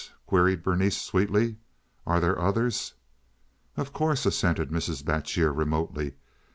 [0.25, 1.57] queried Berenice, sweetly.
[2.07, 2.95] "Are there others?"
[3.77, 5.03] "Of course," assented Mrs.
[5.03, 6.15] Batjer, remotely.